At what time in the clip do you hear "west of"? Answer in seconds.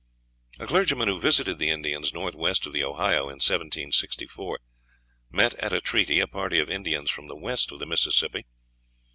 2.33-2.73, 7.35-7.77